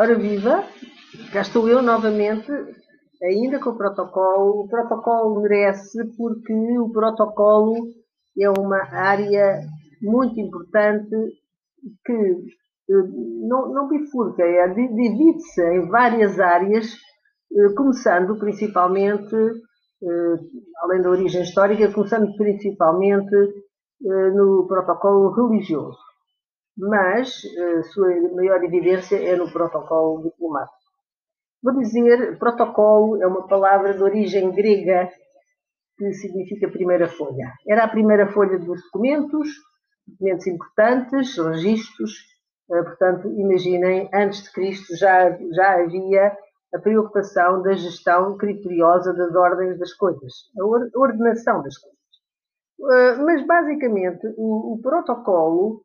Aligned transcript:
Ora 0.00 0.14
viva, 0.14 0.62
cá 1.32 1.40
estou 1.40 1.68
eu 1.68 1.82
novamente, 1.82 2.52
ainda 3.20 3.58
com 3.58 3.70
o 3.70 3.76
protocolo. 3.76 4.60
O 4.60 4.68
protocolo 4.68 5.40
merece 5.42 5.98
porque 6.16 6.54
o 6.78 6.88
protocolo 6.90 7.74
é 8.40 8.48
uma 8.48 8.80
área 8.92 9.58
muito 10.00 10.38
importante 10.38 11.16
que 12.06 12.12
eh, 12.12 13.08
não, 13.48 13.72
não 13.72 13.88
bifurca, 13.88 14.44
é, 14.44 14.68
divide-se 14.68 15.62
em 15.62 15.88
várias 15.88 16.38
áreas, 16.38 16.86
eh, 17.52 17.74
começando 17.76 18.38
principalmente, 18.38 19.34
eh, 19.34 20.36
além 20.84 21.02
da 21.02 21.10
origem 21.10 21.42
histórica, 21.42 21.92
começando 21.92 22.36
principalmente 22.36 23.34
no 24.00 24.64
protocolo 24.68 25.32
religioso 25.32 26.07
mas 26.78 27.42
a 27.44 27.60
eh, 27.60 27.82
sua 27.82 28.08
maior 28.34 28.62
evidência 28.62 29.16
é 29.16 29.34
no 29.34 29.50
protocolo 29.50 30.22
diplomático. 30.22 30.78
Vou 31.60 31.74
dizer, 31.74 32.38
protocolo 32.38 33.20
é 33.20 33.26
uma 33.26 33.48
palavra 33.48 33.94
de 33.94 34.02
origem 34.02 34.52
grega 34.52 35.10
que 35.96 36.12
significa 36.12 36.70
primeira 36.70 37.08
folha. 37.08 37.52
Era 37.66 37.84
a 37.84 37.88
primeira 37.88 38.28
folha 38.28 38.56
dos 38.58 38.80
documentos, 38.84 39.48
documentos 40.06 40.46
importantes, 40.46 41.36
registros. 41.36 42.12
Eh, 42.70 42.82
portanto, 42.84 43.28
imaginem, 43.32 44.08
antes 44.14 44.44
de 44.44 44.52
Cristo 44.52 44.96
já, 44.96 45.36
já 45.50 45.82
havia 45.82 46.36
a 46.72 46.78
preocupação 46.78 47.60
da 47.62 47.72
gestão 47.72 48.36
criteriosa 48.36 49.12
das 49.14 49.34
ordens 49.34 49.78
das 49.80 49.92
coisas, 49.94 50.32
a 50.56 50.98
ordenação 50.98 51.60
das 51.60 51.76
coisas. 51.76 51.98
Eh, 52.80 53.16
mas, 53.16 53.44
basicamente, 53.44 54.32
o, 54.36 54.74
o 54.74 54.80
protocolo 54.80 55.82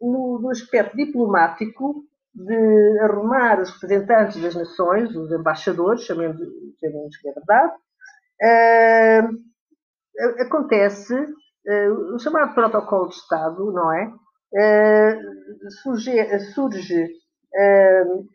no, 0.00 0.40
no, 0.40 0.50
aspecto 0.50 0.96
diplomático 0.96 2.04
de 2.34 2.98
arrumar 3.00 3.60
os 3.60 3.70
representantes 3.72 4.42
das 4.42 4.54
nações, 4.54 5.14
os 5.14 5.30
embaixadores, 5.32 6.02
chamemos, 6.02 6.38
que 7.16 7.28
é 7.28 7.32
verdade, 7.32 7.74
uh, 8.42 9.28
acontece 10.42 11.14
uh, 11.14 12.14
o 12.14 12.18
chamado 12.18 12.54
protocolo 12.54 13.08
de 13.08 13.14
Estado, 13.14 13.72
não 13.72 13.92
é? 13.92 14.12
Uh, 14.52 15.70
surge, 15.82 16.38
surge 16.52 17.06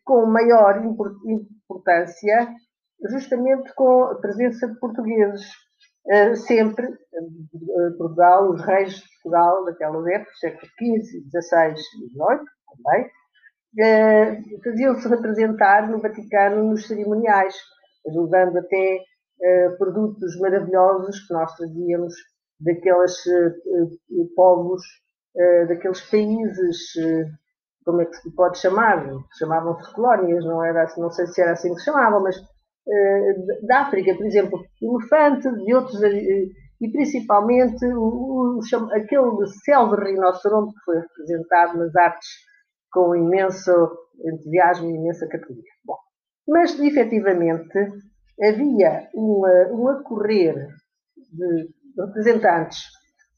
com 0.03 0.25
maior 0.25 0.83
importância 0.83 2.49
justamente 3.09 3.73
com 3.75 4.05
a 4.05 4.15
presença 4.15 4.67
de 4.67 4.79
portugueses 4.79 5.45
sempre 6.35 6.85
eh, 6.85 7.89
Portugal, 7.97 8.51
os 8.51 8.61
reis 8.63 8.95
de 8.95 9.03
Portugal 9.21 9.65
daquelas 9.65 10.05
épocas, 10.07 10.39
século 10.39 10.67
XV, 10.77 11.23
XVI 11.29 11.73
e 11.73 12.09
XVIII 12.09 12.45
também, 12.83 13.09
uh, 13.79 14.63
faziam-se 14.63 15.07
representar 15.07 15.89
no 15.89 16.01
Vaticano 16.01 16.63
nos 16.63 16.87
cerimoniais, 16.87 17.55
usando 18.05 18.57
até 18.57 18.99
produtos 19.77 20.39
maravilhosos 20.39 21.27
que 21.27 21.33
nós 21.33 21.53
trazíamos 21.55 22.13
daqueles 22.61 23.13
povos, 24.35 24.81
daqueles 25.67 25.99
países, 26.09 26.93
como 27.83 28.01
é 28.01 28.05
que 28.05 28.15
se 28.15 28.31
pode 28.35 28.57
chamar? 28.59 29.05
Chamavam-se 29.37 29.93
colónias, 29.93 30.45
não, 30.45 30.63
era, 30.63 30.85
não 30.97 31.09
sei 31.11 31.27
se 31.27 31.41
era 31.41 31.51
assim 31.53 31.73
que 31.73 31.79
se 31.79 31.85
chamavam, 31.85 32.23
mas 32.23 32.37
eh, 32.87 33.65
da 33.65 33.81
África, 33.81 34.15
por 34.15 34.25
exemplo, 34.25 34.65
elefante, 34.81 35.49
de 35.49 35.73
outros, 35.73 36.01
eh, 36.03 36.47
e 36.81 36.91
principalmente 36.91 37.85
o, 37.85 38.59
o, 38.59 38.59
aquele 38.91 39.47
célebre 39.63 40.11
rinoceronte 40.11 40.73
que 40.73 40.83
foi 40.83 40.99
representado 40.99 41.77
nas 41.77 41.95
artes 41.95 42.29
com 42.91 43.15
imenso 43.15 43.71
entusiasmo 44.25 44.89
e 44.89 44.95
imensa 44.95 45.27
categoria. 45.27 45.71
Bom, 45.85 45.97
mas 46.47 46.77
efetivamente 46.79 47.77
havia 48.41 49.09
uma, 49.13 49.67
um 49.71 49.87
acorrer 49.87 50.67
de 51.31 51.69
representantes 51.97 52.83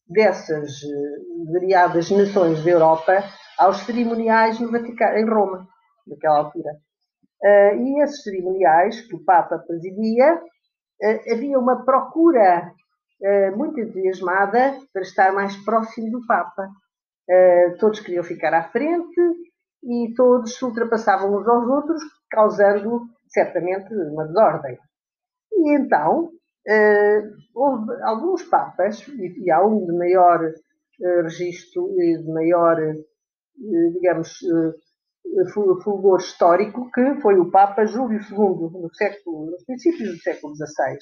dessas 0.08 0.72
eh, 0.84 1.52
variadas 1.54 2.10
nações 2.12 2.64
da 2.64 2.72
Europa 2.72 3.24
aos 3.58 3.78
cerimoniais 3.86 4.60
no 4.60 4.72
Vaticano, 4.72 5.18
em 5.18 5.30
Roma, 5.30 5.68
naquela 6.08 6.40
altura. 6.40 6.72
Uh, 7.46 7.78
e 7.78 8.02
esses 8.02 8.24
cerimoniais 8.24 9.02
que 9.02 9.16
o 9.16 9.24
Papa 9.24 9.60
presidia, 9.60 10.34
uh, 10.34 11.32
havia 11.32 11.60
uma 11.60 11.86
procura 11.86 12.72
uh, 13.22 13.56
muito 13.56 13.80
entusiasmada 13.80 14.80
para 14.92 15.04
estar 15.04 15.32
mais 15.32 15.56
próximo 15.58 16.10
do 16.10 16.26
Papa. 16.26 16.68
todos 17.80 18.00
queriam 18.00 18.24
ficar 18.24 18.52
à 18.54 18.64
frente 18.64 19.22
e 19.84 20.12
todos 20.16 20.56
se 20.56 20.66
ultrapassavam 20.66 21.38
uns 21.38 21.48
aos 21.48 21.68
outros, 21.68 22.02
causando 22.32 23.02
certamente 23.28 23.94
uma 23.94 24.26
desordem. 24.26 24.80
E 25.54 25.76
então, 25.76 26.32
houve 27.54 28.04
alguns 28.04 28.44
papas, 28.44 29.08
e, 29.08 29.44
e 29.44 29.52
há 29.52 29.64
um 29.64 29.86
de 29.86 29.94
maior 29.94 30.52
registro 31.24 31.92
e 32.00 32.18
de 32.18 32.32
maior, 32.32 32.78
digamos, 33.94 34.40
fulgor 35.84 36.20
histórico 36.20 36.90
que 36.92 37.22
foi 37.22 37.40
o 37.40 37.52
Papa 37.52 37.86
Júlio 37.86 38.20
II, 38.20 38.82
no 38.82 38.94
século, 38.94 39.52
nos 39.52 39.64
princípios 39.64 40.10
do 40.10 40.22
século 40.22 40.56
XVI. 40.56 40.98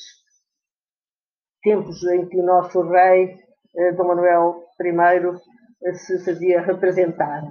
Tempos 1.62 2.04
em 2.04 2.28
que 2.28 2.40
o 2.40 2.46
nosso 2.46 2.82
rei, 2.90 3.40
eh, 3.76 3.92
Dom 3.94 4.08
Manuel 4.08 4.64
I, 4.82 5.88
eh, 5.88 5.94
se 5.94 6.24
fazia 6.24 6.62
representar. 6.62 7.44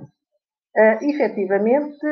Uh, 0.75 1.05
efetivamente, 1.05 2.07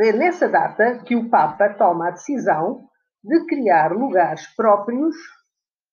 é 0.00 0.12
nessa 0.12 0.48
data 0.48 0.98
que 1.04 1.14
o 1.14 1.28
Papa 1.28 1.74
toma 1.74 2.08
a 2.08 2.10
decisão 2.12 2.88
de 3.22 3.46
criar 3.46 3.92
lugares 3.92 4.46
próprios 4.56 5.14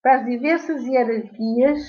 para 0.01 0.19
as 0.19 0.25
diversas 0.25 0.83
hierarquias 0.83 1.81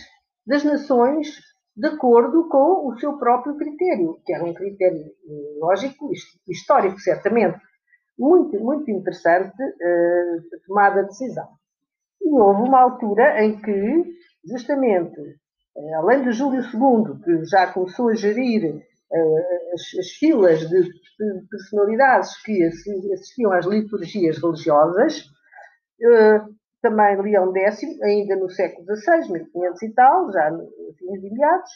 das 0.47 0.65
nações 0.65 1.52
de 1.77 1.89
acordo 1.89 2.49
com 2.49 2.89
o 2.89 2.99
seu 2.99 3.19
próprio 3.19 3.57
critério, 3.57 4.21
que 4.25 4.35
era 4.35 4.45
um 4.45 4.53
critério 4.53 5.05
lógico 5.59 6.11
histórico, 6.49 6.99
certamente. 6.99 7.59
Muito, 8.19 8.61
muito 8.61 8.91
interessante 8.91 9.63
uh, 9.63 10.39
a 10.39 10.67
tomada 10.67 11.03
de 11.03 11.09
decisão. 11.09 11.49
E 12.21 12.29
houve 12.31 12.69
uma 12.69 12.81
altura 12.83 13.43
em 13.43 13.61
que, 13.61 14.05
justamente, 14.45 15.19
uh, 15.19 15.95
além 15.97 16.23
de 16.23 16.33
Júlio 16.33 16.61
II, 16.61 17.21
que 17.25 17.45
já 17.47 17.73
começou 17.73 18.11
a 18.11 18.15
gerir 18.15 18.75
uh, 18.75 19.73
as, 19.73 19.99
as, 19.99 20.11
filas 20.19 20.61
de, 20.69 20.83
de 20.83 21.47
personalidades 21.51 22.41
que 22.43 22.63
assistiam 22.65 23.51
às 23.53 23.65
liturgias 23.65 24.39
religiosas, 24.39 25.25
também 26.83 27.23
Leão 27.23 27.53
X, 27.57 27.83
ainda 28.03 28.37
no 28.37 28.51
século 28.51 28.85
XVI, 28.95 29.33
1500 29.33 29.83
e 29.83 29.95
tal, 29.95 30.33
já 30.33 30.51
nos 30.51 31.33
meados, 31.33 31.71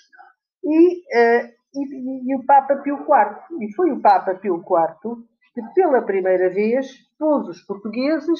e, 0.64 0.96
uh, 0.98 1.48
e, 1.74 2.32
e, 2.32 2.36
o 2.36 2.44
Papa 2.44 2.76
Pio 2.76 2.96
IV. 2.96 3.64
E 3.64 3.74
foi 3.74 3.92
o 3.92 4.02
Papa 4.02 4.34
Pio 4.34 4.56
IV 4.56 5.24
que, 5.54 5.62
pela 5.74 6.02
primeira 6.02 6.50
vez, 6.50 6.88
pôs 7.18 7.48
os 7.48 7.62
portugueses 7.62 8.38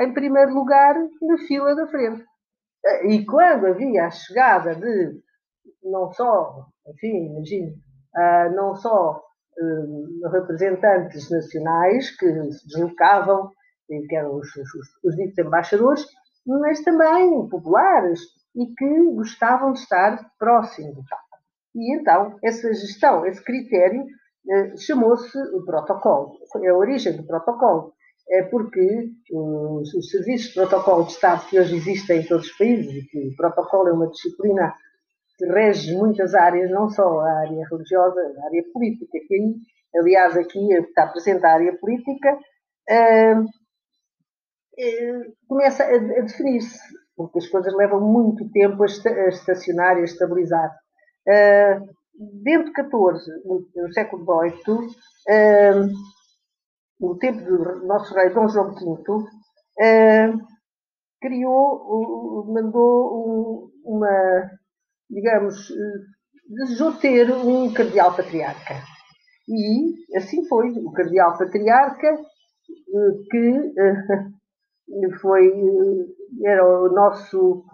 em 0.00 0.12
primeiro 0.12 0.52
lugar 0.54 0.94
na 1.22 1.38
fila 1.46 1.76
da 1.76 1.86
frente. 1.86 2.22
Uh, 2.22 3.10
e 3.10 3.26
quando 3.26 3.66
havia 3.66 4.06
a 4.06 4.10
chegada 4.10 4.74
de, 4.74 5.20
não 5.84 6.10
só, 6.12 6.66
enfim, 6.88 7.26
imagino, 7.26 7.72
uh, 8.16 8.56
não 8.56 8.74
só 8.74 9.22
representantes 10.32 11.30
nacionais 11.30 12.14
que 12.14 12.26
se 12.52 12.68
deslocavam 12.68 13.50
que 13.86 14.16
eram 14.16 14.36
os, 14.36 14.48
os, 14.56 14.70
os 15.04 15.16
ditos 15.16 15.38
embaixadores, 15.38 16.06
mas 16.46 16.80
também 16.82 17.48
populares 17.48 18.20
e 18.54 18.66
que 18.74 19.14
gostavam 19.14 19.72
de 19.72 19.80
estar 19.80 20.30
próximo 20.38 20.94
do 20.94 21.04
Papa. 21.08 21.22
E 21.74 21.94
então, 21.94 22.38
essa 22.42 22.72
gestão, 22.72 23.26
esse 23.26 23.42
critério, 23.44 24.06
eh, 24.48 24.76
chamou-se 24.78 25.36
o 25.54 25.64
protocolo. 25.64 26.38
É 26.64 26.68
a 26.68 26.76
origem 26.76 27.16
do 27.16 27.26
protocolo. 27.26 27.92
É 28.30 28.42
porque 28.42 29.10
os, 29.30 29.94
os, 29.94 30.10
serviços 30.10 30.48
de 30.48 30.54
protocolo 30.54 31.04
de 31.04 31.12
Estado 31.12 31.46
que 31.46 31.60
hoje 31.60 31.76
existem 31.76 32.20
em 32.20 32.26
todos 32.26 32.46
os 32.46 32.56
países, 32.56 32.92
e 32.92 33.06
que 33.06 33.28
o 33.28 33.36
protocolo 33.36 33.88
é 33.88 33.92
uma 33.92 34.10
disciplina 34.10 34.74
que 35.36 35.46
rege 35.46 35.94
muitas 35.94 36.34
áreas, 36.34 36.70
não 36.70 36.88
só 36.88 37.20
a 37.20 37.40
área 37.40 37.66
religiosa, 37.70 38.20
a 38.20 38.46
área 38.46 38.64
política, 38.72 39.18
que 39.28 39.34
aí, 39.34 39.54
aliás, 40.00 40.36
aqui 40.36 40.72
está 40.72 41.06
presente 41.06 41.44
a 41.44 41.52
área 41.52 41.76
política, 41.78 42.38
eh, 42.88 43.34
começa 45.48 45.84
a, 45.84 45.98
definir-se, 45.98 46.78
porque 47.16 47.38
as 47.38 47.48
coisas 47.48 47.74
levam 47.74 48.00
muito 48.00 48.50
tempo 48.50 48.82
a, 48.82 48.86
estacionar 48.86 49.96
e 49.96 50.00
a 50.02 50.04
estabilizar. 50.04 50.70
Uh, 51.28 51.88
dentro 52.42 52.66
de 52.66 52.72
14, 52.72 53.30
no, 53.44 53.92
século 53.92 54.24
XVIII, 54.24 55.92
no 57.00 57.18
tempo 57.18 57.42
do 57.42 57.86
nosso 57.86 58.14
rei 58.14 58.30
Dom 58.30 58.48
João 58.48 58.74
V, 58.74 59.24
criou, 61.20 62.46
mandou 62.46 63.70
um, 63.84 63.96
uma, 63.96 64.50
digamos, 65.10 65.68
desejou 66.48 66.92
ter 66.94 67.30
um 67.30 67.72
cardeal 67.72 68.14
patriarca. 68.14 68.74
E 69.48 70.16
assim 70.16 70.46
foi. 70.46 70.70
O 70.70 70.92
cardeal 70.92 71.36
patriarca, 71.38 72.08
eh, 72.08 73.12
que 73.30 73.72
foi, 75.20 75.52
era 76.44 76.64
o 76.64 76.88
nosso 76.88 77.64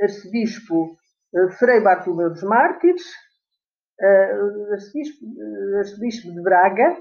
arcebispo 0.00 0.96
Frei 1.58 1.80
Bartolomeu 1.80 2.30
dos 2.30 2.42
Mártires, 2.42 3.02
arcebispo, 4.72 5.26
arcebispo 5.78 6.32
de 6.32 6.42
Braga, 6.42 6.96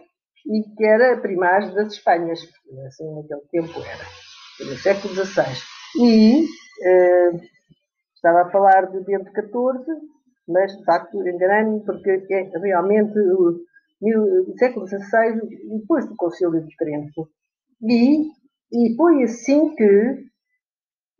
e 0.46 0.64
que 0.76 0.86
era 0.86 1.22
primaz 1.22 1.74
das 1.74 1.94
Espanhas, 1.94 2.40
assim 2.88 3.10
naquele 3.16 3.42
tempo 3.52 3.80
era, 3.80 4.70
no 4.70 4.78
século 4.78 5.14
XVI. 5.14 5.46
E 6.02 6.46
estava 8.16 8.42
a 8.42 8.52
falar 8.52 8.92
de 8.92 9.00
Bento 9.02 9.32
XIV, 9.32 9.86
mas 10.48 10.76
de 10.78 10.84
facto 10.84 11.28
enganei-me, 11.28 11.84
porque 11.86 12.26
é 12.30 12.58
realmente 12.58 13.18
o, 13.20 13.60
o 14.02 14.58
século 14.58 14.88
XVI, 14.88 15.40
depois 15.80 16.08
do 16.08 16.16
Concílio 16.16 16.66
de 16.66 16.76
Trento. 16.76 17.30
E, 17.82 18.30
e 18.74 18.96
foi 18.96 19.24
assim 19.24 19.76
que, 19.76 20.26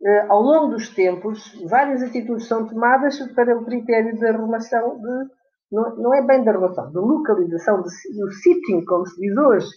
eh, 0.04 0.26
ao 0.28 0.42
longo 0.42 0.72
dos 0.72 0.88
tempos, 0.88 1.54
várias 1.68 2.02
atitudes 2.02 2.48
são 2.48 2.66
tomadas 2.66 3.16
para 3.32 3.56
o 3.56 3.64
critério 3.64 4.18
da 4.18 4.30
arrumação 4.30 5.00
de. 5.00 5.30
Não, 5.70 5.96
não 5.96 6.14
é 6.14 6.22
bem 6.22 6.44
da 6.44 6.50
arrumação, 6.50 6.90
de 6.90 6.98
localização, 6.98 7.82
de, 7.82 7.88
do 8.18 8.32
sitting, 8.32 8.84
como 8.84 9.06
se 9.06 9.20
diz 9.20 9.36
hoje, 9.36 9.68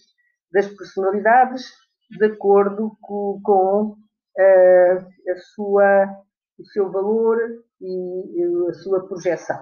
das 0.51 0.67
personalidades, 0.67 1.71
de 2.17 2.25
acordo 2.25 2.97
com, 3.01 3.39
com 3.43 3.83
uh, 3.91 5.31
a 5.31 5.37
sua, 5.55 6.07
o 6.59 6.65
seu 6.65 6.91
valor 6.91 7.37
e 7.79 8.67
a 8.69 8.73
sua 8.73 9.07
projeção. 9.07 9.61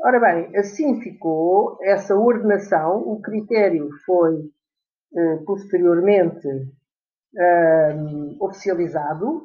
Ora 0.00 0.20
bem, 0.20 0.56
assim 0.56 1.00
ficou 1.00 1.78
essa 1.82 2.16
ordenação, 2.16 3.00
o 3.00 3.20
critério 3.20 3.90
foi 4.06 4.48
eh, 5.16 5.36
posteriormente 5.44 6.46
eh, 7.36 7.94
oficializado 8.40 9.44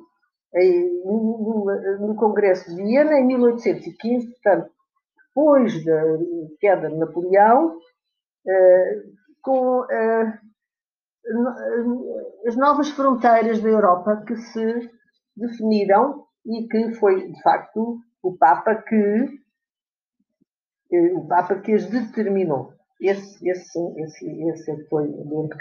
no, 1.04 1.66
no, 2.00 2.16
Congresso 2.16 2.70
de 2.70 2.84
Viena 2.84 3.20
em 3.20 3.26
1815, 3.26 4.28
portanto, 4.34 4.72
depois 5.28 5.84
da 5.84 6.02
queda 6.60 6.90
de 6.90 6.98
Napoleão, 6.98 7.80
eh, 8.48 9.04
com 9.42 9.86
eh, 9.92 10.40
as 12.48 12.56
novas 12.56 12.90
fronteiras 12.90 13.62
da 13.62 13.70
Europa 13.70 14.24
que 14.28 14.36
se 14.36 14.92
definiram 15.36 16.26
e 16.46 16.68
que 16.68 16.94
foi, 16.96 17.32
de 17.32 17.42
facto, 17.42 18.00
o 18.22 18.38
Papa 18.38 18.76
que 18.76 19.42
o 21.16 21.28
Papa 21.28 21.56
que 21.56 21.74
as 21.74 21.88
determinou. 21.88 22.74
Esse, 23.02 23.50
esse, 23.50 23.80
esse, 23.98 24.50
esse 24.50 24.88
foi 24.88 25.08
Bento. 25.08 25.58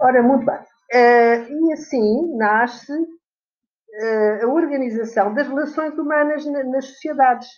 Ora, 0.00 0.22
muito 0.22 0.46
bem. 0.46 0.58
Uh, 0.92 1.68
e 1.68 1.72
assim 1.72 2.36
nasce 2.36 2.92
uh, 2.92 4.44
a 4.44 4.46
organização 4.46 5.32
das 5.34 5.46
relações 5.46 5.96
humanas 5.96 6.44
na, 6.46 6.64
nas 6.64 6.86
sociedades. 6.86 7.48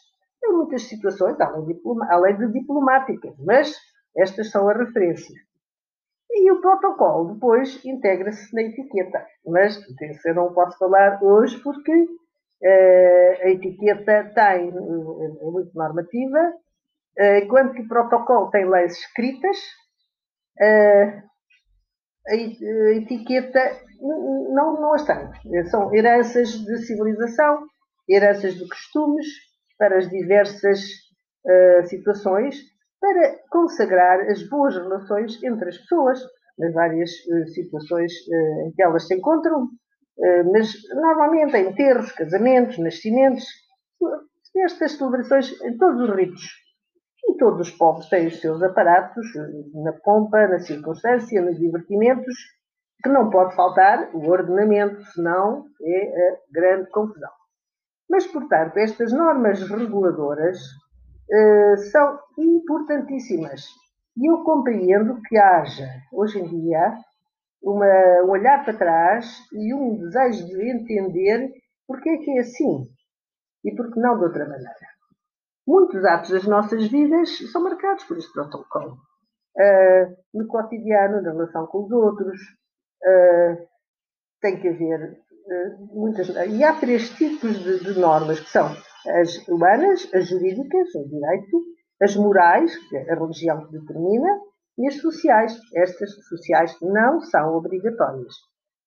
Em 0.45 0.53
muitas 0.53 0.83
situações, 0.89 1.41
além 1.41 1.67
de, 1.67 1.81
além 2.11 2.37
de 2.37 2.53
diplomáticas, 2.53 3.35
mas 3.39 3.75
estas 4.17 4.51
são 4.51 4.69
a 4.69 4.75
referência. 4.75 5.35
E 6.35 6.51
o 6.51 6.61
protocolo 6.61 7.35
depois 7.35 7.85
integra-se 7.85 8.55
na 8.55 8.63
etiqueta. 8.63 9.27
Mas 9.47 9.79
eu 10.25 10.35
não 10.35 10.53
posso 10.53 10.79
falar 10.79 11.23
hoje 11.23 11.59
porque 11.63 11.93
uh, 11.93 13.43
a 13.43 13.51
etiqueta 13.51 14.33
tem, 14.35 14.69
é 14.69 15.45
muito 15.45 15.71
normativa, 15.75 16.55
uh, 17.19 17.37
enquanto 17.43 17.75
que 17.75 17.83
o 17.83 17.89
protocolo 17.89 18.51
tem 18.51 18.69
leis 18.69 18.93
escritas, 18.99 19.57
uh, 20.59 21.22
a, 22.29 22.33
a 22.33 22.95
etiqueta 22.97 23.61
não, 24.01 24.81
não 24.81 24.95
as 24.95 25.05
tem. 25.05 25.65
São 25.71 25.95
heranças 25.95 26.51
de 26.51 26.79
civilização, 26.87 27.67
heranças 28.09 28.55
de 28.55 28.69
costumes 28.69 29.27
para 29.79 29.99
as 29.99 30.09
diversas 30.09 30.81
situações 31.87 32.73
para 33.03 33.37
consagrar 33.51 34.21
as 34.31 34.49
boas 34.49 34.77
relações 34.77 35.43
entre 35.43 35.69
as 35.69 35.77
pessoas, 35.77 36.21
nas 36.57 36.73
várias 36.73 37.11
uh, 37.11 37.49
situações 37.49 38.13
uh, 38.13 38.69
em 38.69 38.73
que 38.73 38.81
elas 38.81 39.09
se 39.09 39.15
encontram, 39.17 39.65
uh, 39.65 40.53
mas 40.53 40.73
normalmente 40.95 41.57
em 41.57 41.71
enterros, 41.71 42.13
casamentos, 42.13 42.79
nascimentos, 42.79 43.45
estas 44.57 44.93
celebrações 44.93 45.61
em 45.63 45.77
todos 45.77 46.09
os 46.09 46.17
ritos. 46.17 46.62
E 47.25 47.37
todos 47.37 47.69
os 47.69 47.71
povos 47.71 48.09
têm 48.09 48.27
os 48.27 48.41
seus 48.41 48.63
aparatos 48.63 49.27
na 49.75 49.93
pompa, 49.93 50.47
na 50.49 50.59
circunstância, 50.59 51.43
nos 51.43 51.59
divertimentos, 51.59 52.35
que 53.03 53.09
não 53.09 53.31
pode 53.31 53.55
faltar 53.55 54.11
o 54.15 54.29
ordenamento, 54.29 55.03
senão 55.13 55.67
é 55.83 56.31
a 56.31 56.37
grande 56.53 56.91
confusão. 56.91 57.31
Mas, 58.09 58.27
portanto, 58.27 58.77
estas 58.77 59.13
normas 59.13 59.61
reguladoras 59.69 60.59
eh, 61.31 61.77
são 61.91 62.19
importantíssimas. 62.39 63.65
E 64.17 64.31
eu 64.31 64.45
compreendo 64.45 65.21
que 65.23 65.39
haja, 65.39 65.89
hoje 66.13 66.39
em 66.39 66.47
dia, 66.47 66.95
uma, 67.63 67.87
um 68.25 68.31
olhar 68.31 68.65
para 68.65 68.77
trás 68.77 69.27
e 69.53 69.73
um 69.73 69.97
desejo 69.97 70.47
de 70.47 70.71
entender 70.71 71.51
porque 71.87 72.11
é 72.11 72.17
que 72.19 72.31
é 72.33 72.41
assim 72.41 72.87
e 73.65 73.75
porque 73.75 73.99
não 73.99 74.19
de 74.19 74.25
outra 74.25 74.47
maneira. 74.47 74.92
Muitos 75.67 76.05
atos 76.05 76.31
das 76.31 76.45
nossas 76.45 76.89
vidas 76.89 77.39
são 77.53 77.63
marcados 77.63 78.05
por 78.05 78.19
este 78.19 78.33
protocolo. 78.33 78.99
Uh, 79.57 80.17
no 80.35 80.47
cotidiano, 80.49 81.23
na 81.23 81.31
relação 81.31 81.67
com 81.67 81.85
os 81.85 81.93
outros, 81.93 82.41
uh, 83.05 83.69
tem 84.41 84.61
que 84.61 84.69
haver 84.69 85.13
uh, 85.13 85.95
muitas. 85.95 86.29
E 86.29 86.65
há 86.65 86.75
três 86.81 87.11
tipos 87.11 87.59
de, 87.63 87.79
de 87.85 87.99
normas 88.01 88.41
que 88.41 88.51
são 88.51 88.75
as 89.21 89.47
humanas, 89.47 90.09
as 90.13 90.29
jurídicas, 90.29 90.95
o 90.97 91.09
direito, 91.09 91.63
as 92.03 92.17
morais, 92.17 92.77
que 92.89 92.97
a 92.97 93.15
religião 93.15 93.69
determina, 93.71 94.41
e 94.79 94.89
as 94.89 94.97
sociais. 94.97 95.57
Estas 95.77 96.11
sociais 96.29 96.77
não 96.81 97.21
são 97.21 97.55
obrigatórias. 97.55 98.35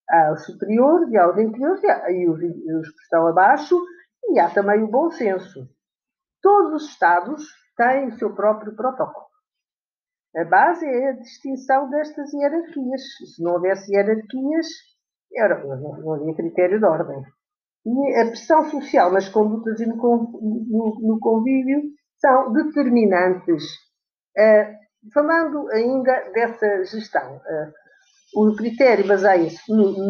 Há 0.09 0.33
o 0.33 0.37
superior 0.37 1.09
e 1.09 1.17
há 1.17 1.29
os 1.29 1.37
inferiores 1.37 1.81
e 2.09 2.29
os, 2.29 2.37
os 2.37 2.89
que 2.89 3.01
estão 3.03 3.27
abaixo, 3.27 3.81
e 4.29 4.39
há 4.39 4.49
também 4.49 4.83
o 4.83 4.87
bom 4.87 5.09
senso. 5.11 5.69
Todos 6.45 6.83
os 6.83 6.91
Estados 6.91 7.43
têm 7.75 8.09
o 8.09 8.19
seu 8.19 8.35
próprio 8.35 8.75
protocolo. 8.75 9.25
A 10.37 10.43
base 10.43 10.85
é 10.85 11.09
a 11.09 11.13
distinção 11.13 11.89
destas 11.89 12.31
hierarquias. 12.31 13.01
Se 13.33 13.41
não 13.41 13.53
houvesse 13.53 13.91
hierarquias, 13.91 14.67
era, 15.33 15.65
não 15.65 16.13
havia 16.13 16.35
critério 16.35 16.77
de 16.77 16.85
ordem. 16.85 17.23
E 17.83 18.15
a 18.15 18.27
pressão 18.27 18.69
social 18.69 19.11
nas 19.11 19.27
condutas 19.27 19.79
e 19.79 19.87
no, 19.87 21.19
convívio 21.19 21.81
são 22.19 22.53
determinantes. 22.53 23.63
Uh, 24.37 25.11
falando 25.11 25.67
ainda 25.71 26.29
dessa 26.31 26.83
gestão, 26.83 27.37
uh, 27.37 28.49
o 28.51 28.55
critério 28.55 29.07
baseia-se 29.07 29.63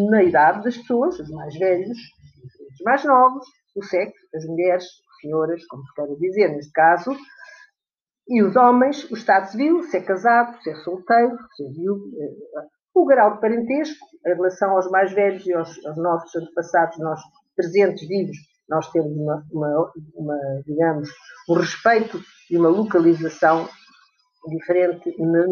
na 0.09 0.21
idade 0.21 0.65
das 0.65 0.77
pessoas, 0.77 1.17
os 1.17 1.29
mais 1.29 1.57
velhos, 1.57 1.97
os 1.97 2.83
mais 2.83 3.05
novos, 3.05 3.45
o 3.73 3.83
sexo, 3.83 4.19
as 4.35 4.45
mulheres, 4.45 4.85
senhoras, 5.25 5.65
como 5.67 5.83
se 5.83 5.93
quer 5.93 6.07
dizer 6.19 6.49
neste 6.49 6.71
caso, 6.71 7.15
e 8.27 8.41
os 8.41 8.55
homens, 8.55 9.09
o 9.11 9.15
estado 9.15 9.47
civil, 9.51 9.83
se 9.83 9.97
é 9.97 10.01
casado, 10.01 10.57
se 10.61 10.69
é 10.69 10.75
solteiro, 10.75 11.37
se 11.55 11.65
é 11.65 11.69
viúvo, 11.69 12.05
eh, 12.19 12.65
o 12.93 13.05
grau 13.05 13.35
de 13.35 13.41
parentesco, 13.41 14.05
em 14.25 14.33
relação 14.33 14.71
aos 14.71 14.89
mais 14.89 15.11
velhos 15.13 15.45
e 15.45 15.53
aos, 15.53 15.85
aos 15.85 15.97
nossos 15.97 16.35
antepassados, 16.35 16.97
nós 16.97 17.19
presentes 17.55 18.07
vivos, 18.07 18.37
nós 18.67 18.89
temos 18.91 19.11
uma, 19.15 19.45
uma, 19.51 19.91
uma, 20.15 20.37
digamos, 20.65 21.09
um 21.47 21.53
respeito 21.53 22.19
e 22.49 22.57
uma 22.57 22.69
localização 22.69 23.67
diferente 24.47 25.15
na, 25.19 25.45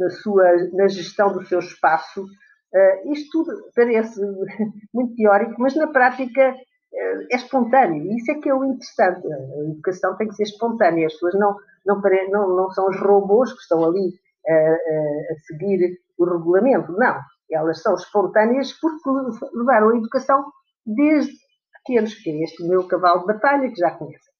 na, 0.00 0.10
sua, 0.10 0.44
na 0.72 0.88
gestão 0.88 1.32
do 1.32 1.44
seu 1.46 1.60
espaço. 1.60 2.22
Uh, 2.22 3.12
isto 3.12 3.44
tudo 3.44 3.70
parece 3.74 4.20
muito 4.92 5.14
teórico, 5.14 5.54
mas 5.58 5.76
na 5.76 5.86
prática 5.86 6.54
é 6.94 7.36
espontâneo. 7.36 8.12
Isso 8.16 8.32
é 8.32 8.34
que 8.36 8.48
é 8.48 8.54
o 8.54 8.64
interessante. 8.64 9.26
A 9.32 9.70
educação 9.70 10.16
tem 10.16 10.28
que 10.28 10.34
ser 10.34 10.44
espontânea. 10.44 11.06
As 11.06 11.12
pessoas 11.14 11.34
não, 11.34 11.56
não, 11.86 12.00
não, 12.30 12.56
não 12.56 12.70
são 12.70 12.88
os 12.88 12.98
robôs 13.00 13.52
que 13.52 13.60
estão 13.60 13.84
ali 13.84 14.08
uh, 14.08 15.32
a 15.32 15.38
seguir 15.46 15.98
o 16.18 16.24
regulamento. 16.24 16.92
Não. 16.92 17.20
Elas 17.50 17.82
são 17.82 17.94
espontâneas 17.94 18.72
porque 18.72 19.10
levaram 19.54 19.90
a 19.90 19.96
educação 19.96 20.44
desde 20.84 21.32
pequenos, 21.78 22.14
que 22.14 22.30
é 22.30 22.44
este 22.44 22.62
meu 22.64 22.86
cavalo 22.86 23.20
de 23.20 23.26
batalha, 23.26 23.68
que 23.68 23.80
já 23.80 23.90
conhecem. 23.92 24.32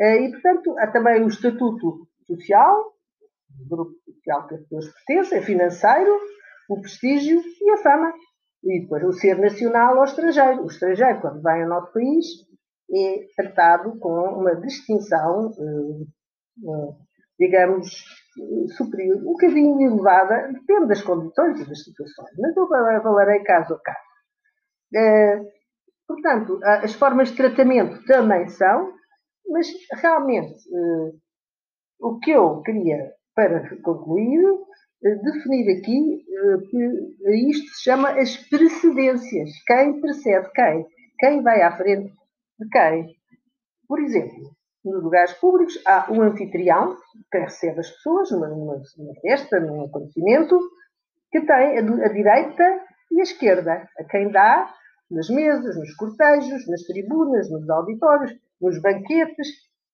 Eh, 0.00 0.22
e, 0.22 0.30
portanto, 0.30 0.74
há 0.78 0.86
também 0.88 1.22
o 1.22 1.28
estatuto 1.28 2.06
social, 2.26 2.92
o 3.60 3.68
grupo 3.68 3.92
social 4.04 4.46
que 4.46 4.54
as 4.54 4.60
pessoas 4.62 4.92
pertencem, 4.92 5.42
financeiro, 5.42 6.18
o 6.68 6.80
prestígio 6.80 7.42
e 7.60 7.70
a 7.70 7.76
fama. 7.78 8.12
E 8.66 8.80
depois 8.80 9.04
o 9.04 9.12
ser 9.12 9.38
nacional 9.38 9.96
ou 9.96 10.04
estrangeiro. 10.04 10.64
O 10.64 10.66
estrangeiro, 10.66 11.20
quando 11.20 11.40
vai 11.40 11.62
ao 11.62 11.68
nosso 11.68 11.92
país, 11.92 12.26
é 12.92 13.26
tratado 13.36 13.96
com 13.98 14.10
uma 14.10 14.56
distinção 14.56 15.52
uh, 15.56 16.02
uh, 16.62 16.96
digamos, 17.38 18.04
superior, 18.76 19.18
um 19.18 19.32
bocadinho 19.32 19.80
elevada, 19.80 20.52
depende 20.52 20.88
das 20.88 21.02
condições 21.02 21.60
e 21.60 21.68
das 21.68 21.84
situações, 21.84 22.30
mas 22.38 22.56
eu 22.56 22.66
falarei 22.66 23.40
caso 23.40 23.74
a 23.74 23.80
caso. 23.80 23.98
Uh, 24.94 25.46
portanto, 26.08 26.58
as 26.64 26.94
formas 26.94 27.30
de 27.30 27.36
tratamento 27.36 28.04
também 28.06 28.48
são, 28.48 28.92
mas 29.48 29.68
realmente 30.00 30.64
o 32.00 32.18
que 32.18 32.30
eu 32.30 32.62
queria, 32.62 33.12
para 33.34 33.76
concluir, 33.82 34.40
definir 35.02 35.78
aqui 35.78 36.24
que 36.70 37.50
isto 37.50 37.68
se 37.74 37.84
chama 37.84 38.10
as 38.10 38.36
precedências. 38.48 39.50
Quem 39.66 40.00
precede 40.00 40.50
quem? 40.52 40.86
Quem 41.18 41.42
vai 41.42 41.62
à 41.62 41.76
frente 41.76 42.12
de 42.58 42.68
quem? 42.68 43.16
Por 43.88 44.00
exemplo, 44.00 44.56
nos 44.84 45.02
lugares 45.02 45.32
públicos 45.34 45.78
há 45.86 46.10
um 46.10 46.22
anfitrião 46.22 46.96
que 47.30 47.38
recebe 47.38 47.80
as 47.80 47.90
pessoas 47.90 48.30
numa, 48.30 48.48
numa, 48.48 48.82
numa 48.96 49.14
festa, 49.20 49.60
num 49.60 49.84
acontecimento, 49.84 50.58
que 51.30 51.40
tem 51.40 51.78
a, 51.78 52.06
a, 52.06 52.08
direita 52.08 52.80
e 53.10 53.20
a 53.20 53.22
esquerda, 53.22 53.88
a 53.98 54.04
quem 54.04 54.30
dá 54.30 54.72
nas 55.10 55.28
mesas, 55.28 55.76
nos 55.76 55.94
cortejos, 55.94 56.66
nas 56.68 56.82
tribunas, 56.82 57.50
nos 57.50 57.68
auditórios, 57.68 58.32
nos 58.60 58.80
banquetes, 58.80 59.48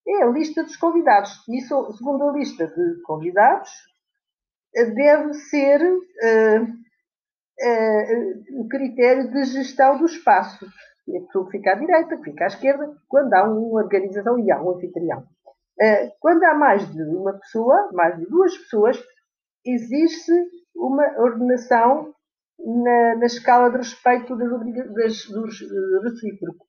é 0.07 0.23
a 0.23 0.27
lista 0.27 0.63
dos 0.63 0.75
convidados. 0.75 1.31
E 1.49 1.61
segundo 1.61 2.29
a 2.29 2.33
lista 2.33 2.67
de 2.67 3.01
convidados, 3.03 3.71
deve 4.73 5.33
ser 5.33 5.81
uh, 5.81 6.63
uh, 7.61 8.61
o 8.61 8.67
critério 8.67 9.31
de 9.31 9.43
gestão 9.45 9.97
do 9.97 10.05
espaço 10.05 10.65
a 11.09 11.19
pessoa 11.25 11.49
fica 11.51 11.73
à 11.73 11.75
direita, 11.75 12.17
fica 12.23 12.45
à 12.45 12.47
esquerda, 12.47 12.95
quando 13.09 13.33
há 13.33 13.43
uma 13.43 13.83
organização 13.83 14.39
e 14.39 14.49
há 14.51 14.61
um 14.61 14.71
anfitrião. 14.71 15.23
Eh, 15.79 16.11
quando 16.19 16.43
há 16.43 16.53
mais 16.53 16.89
de 16.91 17.03
uma 17.03 17.33
pessoa, 17.33 17.89
mais 17.91 18.17
de 18.17 18.25
duas 18.25 18.57
pessoas, 18.57 19.03
existe 19.65 20.31
uma 20.75 21.03
ordenação 21.19 22.13
na, 22.59 23.15
na 23.15 23.25
escala 23.25 23.69
de 23.69 23.77
respeito 23.77 24.35
das, 24.35 24.49
das, 24.93 25.25
dos 25.25 25.61
uh, 25.61 26.01
recíprocos. 26.03 26.67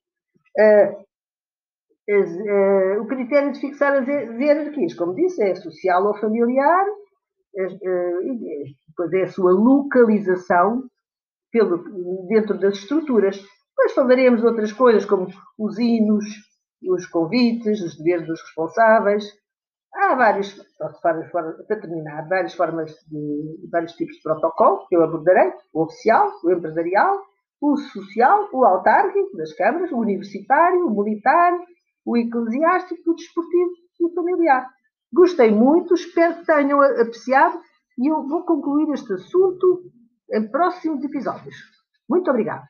Uh, 0.57 1.05
uh, 2.09 3.01
o 3.01 3.07
critério 3.07 3.51
de 3.51 3.59
fixar 3.59 3.93
as 3.95 4.07
hierarquias, 4.07 4.93
como 4.95 5.15
disse, 5.15 5.43
é 5.43 5.55
social 5.55 6.05
ou 6.07 6.17
familiar, 6.17 6.85
depois 7.55 9.13
é 9.13 9.23
a 9.23 9.27
sua 9.27 9.51
localização 9.51 10.83
pelo, 11.51 12.27
dentro 12.27 12.57
das 12.59 12.75
estruturas. 12.75 13.37
Depois 13.37 13.93
falaremos 13.93 14.41
de 14.41 14.47
outras 14.47 14.71
coisas, 14.71 15.05
como 15.05 15.27
os 15.57 15.79
hinos, 15.79 16.25
os 16.87 17.05
convites, 17.07 17.81
os 17.81 17.97
deveres 17.97 18.27
dos 18.27 18.41
responsáveis. 18.41 19.25
Há 19.93 20.15
vários, 20.15 20.53
para 21.01 21.79
terminar, 21.79 22.27
várias 22.27 22.53
formas 22.53 22.91
de, 23.07 23.69
vários 23.71 23.93
tipos 23.93 24.15
de 24.17 24.23
protocolo 24.23 24.85
que 24.87 24.95
eu 24.95 25.03
abordarei: 25.03 25.53
o 25.73 25.83
oficial, 25.83 26.29
o 26.43 26.51
empresarial, 26.51 27.21
o 27.61 27.77
social, 27.77 28.49
o 28.51 28.65
autárquico 28.65 29.37
das 29.37 29.53
câmaras, 29.53 29.91
o 29.91 29.97
universitário, 29.97 30.85
o 30.85 31.03
militar, 31.03 31.53
o 32.05 32.17
eclesiástico, 32.17 33.11
o 33.11 33.15
desportivo 33.15 33.71
e 34.01 34.05
o 34.05 34.13
familiar. 34.13 34.69
Gostei 35.15 35.49
muito, 35.49 35.93
espero 35.93 36.35
que 36.35 36.45
tenham 36.45 36.81
apreciado 36.81 37.61
e 37.97 38.11
eu 38.11 38.27
vou 38.27 38.43
concluir 38.43 38.91
este 38.93 39.13
assunto 39.13 39.83
em 40.29 40.45
próximos 40.51 41.01
episódios. 41.05 41.55
Muito 42.09 42.29
obrigada. 42.29 42.67